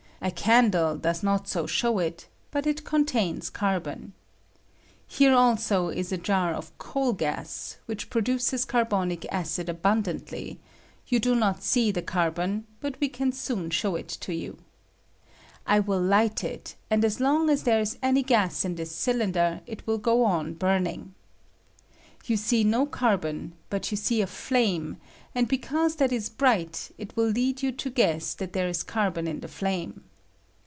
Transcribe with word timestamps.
A 0.23 0.29
candle 0.29 0.97
does 0.97 1.23
not 1.23 1.47
so 1.47 1.65
show 1.65 1.97
it, 1.97 2.27
but 2.51 2.67
it 2.67 2.83
contains 2.83 3.49
carbon. 3.49 4.13
Here 5.07 5.33
also 5.33 5.87
is 5.89 6.11
a 6.11 6.17
jar 6.19 6.53
of 6.53 6.77
coal 6.77 7.11
16i 7.15 7.17
GASEOUS 7.17 7.17
PHODUCT 7.17 7.17
OF 7.17 7.17
COMBUSTION. 7.17 7.17
gas, 7.17 7.77
whicli 8.05 8.09
produces 8.11 8.65
carbonic 8.65 9.25
acid 9.31 9.67
abundantly; 9.67 10.59
you 11.07 11.19
do 11.19 11.33
not 11.33 11.63
see 11.63 11.89
the 11.89 12.03
carbon, 12.03 12.67
buf 12.81 12.93
we 12.99 13.09
can 13.09 13.31
soon 13.31 13.69
Bbow 13.71 13.99
it 13.99 14.09
to 14.09 14.35
you. 14.35 14.59
I 15.65 15.79
will 15.79 15.99
light 15.99 16.43
it, 16.43 16.75
and 16.91 17.03
as 17.03 17.19
long 17.19 17.49
as 17.49 17.63
there 17.63 17.81
is 17.81 17.97
any 18.03 18.21
gas 18.21 18.63
in 18.63 18.75
this 18.75 18.95
cylinder 18.95 19.61
it 19.65 19.87
will 19.87 19.97
go 19.97 20.23
on 20.23 20.53
burning. 20.53 21.15
You 22.25 22.37
see 22.37 22.63
no 22.63 22.85
carbon, 22.85 23.53
but 23.71 23.89
you 23.89 23.97
see 23.97 24.21
a 24.21 24.27
flame, 24.27 24.97
and 25.33 25.47
because 25.47 25.95
that 25.95 26.11
is 26.11 26.29
bright 26.29 26.91
it 26.99 27.17
will 27.17 27.25
lead 27.27 27.63
you 27.63 27.71
to 27.71 27.89
guess 27.89 28.35
that 28.35 28.53
there 28.53 28.67
is 28.69 28.83
carbon 28.83 29.27
in 29.27 29.39
the 29.39 29.47
flame. 29.47 30.03